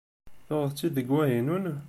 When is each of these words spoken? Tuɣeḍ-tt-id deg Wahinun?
Tuɣeḍ-tt-id 0.45 0.91
deg 0.97 1.07
Wahinun? 1.11 1.65